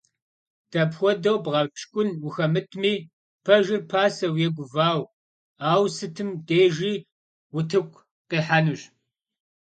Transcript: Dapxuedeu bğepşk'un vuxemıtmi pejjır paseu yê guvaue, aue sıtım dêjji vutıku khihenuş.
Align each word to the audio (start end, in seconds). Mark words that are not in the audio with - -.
Dapxuedeu 0.71 1.37
bğepşk'un 1.43 2.09
vuxemıtmi 2.21 2.93
pejjır 3.45 3.81
paseu 3.89 4.35
yê 4.43 4.49
guvaue, 4.55 5.05
aue 5.69 5.89
sıtım 5.95 6.29
dêjji 6.47 6.93
vutıku 7.53 7.99
khihenuş. 8.29 8.81